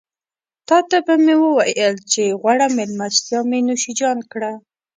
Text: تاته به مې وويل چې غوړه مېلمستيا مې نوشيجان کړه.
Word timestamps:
تاته 0.67 0.97
به 1.05 1.15
مې 1.23 1.35
وويل 1.43 1.95
چې 2.11 2.23
غوړه 2.39 2.67
مېلمستيا 2.77 3.39
مې 3.49 3.59
نوشيجان 3.67 4.17
کړه. 4.31 4.51